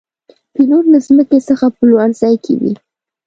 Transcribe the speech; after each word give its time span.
پیلوټ 0.53 0.85
له 0.93 0.99
ځمکې 1.07 1.39
څخه 1.49 1.65
په 1.75 1.81
لوړ 1.89 2.09
ځای 2.21 2.35
کې 2.43 2.53
وي. 2.61 2.73